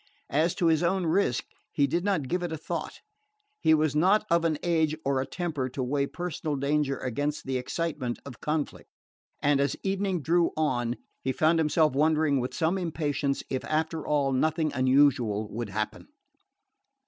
As 0.31 0.55
to 0.55 0.65
his 0.65 0.81
own 0.81 1.05
risk, 1.05 1.43
he 1.71 1.85
did 1.85 2.03
not 2.03 2.27
give 2.27 2.41
it 2.41 2.51
a 2.51 2.57
thought. 2.57 3.01
He 3.59 3.75
was 3.75 3.95
not 3.95 4.25
of 4.31 4.43
an 4.45 4.57
age 4.63 4.95
or 5.05 5.21
a 5.21 5.27
temper 5.27 5.69
to 5.69 5.83
weigh 5.83 6.07
personal 6.07 6.55
danger 6.55 6.97
against 6.97 7.45
the 7.45 7.57
excitement 7.57 8.17
of 8.25 8.41
conflict; 8.41 8.89
and 9.43 9.59
as 9.61 9.75
evening 9.83 10.23
drew 10.23 10.53
on 10.57 10.95
he 11.23 11.31
found 11.31 11.59
himself 11.59 11.93
wondering 11.93 12.39
with 12.39 12.55
some 12.55 12.79
impatience 12.79 13.43
if 13.47 13.63
after 13.65 14.03
all 14.07 14.31
nothing 14.31 14.73
unusual 14.73 15.47
would 15.49 15.69
happen. 15.69 16.07